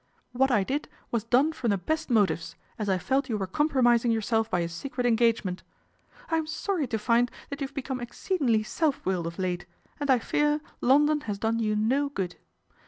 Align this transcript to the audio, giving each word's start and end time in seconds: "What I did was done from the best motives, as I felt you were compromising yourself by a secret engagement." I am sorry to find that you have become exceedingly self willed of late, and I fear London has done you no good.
"What 0.31 0.49
I 0.49 0.63
did 0.63 0.89
was 1.11 1.23
done 1.25 1.53
from 1.53 1.69
the 1.69 1.77
best 1.77 2.09
motives, 2.09 2.55
as 2.79 2.89
I 2.89 2.97
felt 2.97 3.29
you 3.29 3.37
were 3.37 3.45
compromising 3.45 4.09
yourself 4.09 4.49
by 4.49 4.61
a 4.61 4.67
secret 4.67 5.05
engagement." 5.05 5.61
I 6.31 6.37
am 6.37 6.47
sorry 6.47 6.87
to 6.87 6.97
find 6.97 7.29
that 7.51 7.61
you 7.61 7.67
have 7.67 7.75
become 7.75 8.01
exceedingly 8.01 8.63
self 8.63 9.05
willed 9.05 9.27
of 9.27 9.37
late, 9.37 9.67
and 9.99 10.09
I 10.09 10.17
fear 10.17 10.59
London 10.81 11.21
has 11.29 11.37
done 11.37 11.59
you 11.59 11.75
no 11.75 12.09
good. 12.09 12.37